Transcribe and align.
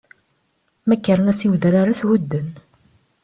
Ma 0.87 0.95
kkren-as 0.97 1.41
i 1.45 1.47
udrar, 1.53 1.87
ad 1.89 1.97
t-hudden. 1.99 2.47